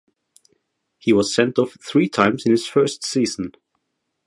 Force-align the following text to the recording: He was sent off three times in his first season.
He 0.97 1.13
was 1.13 1.31
sent 1.31 1.59
off 1.59 1.77
three 1.79 2.09
times 2.09 2.47
in 2.47 2.51
his 2.53 2.65
first 2.65 3.05
season. 3.05 3.51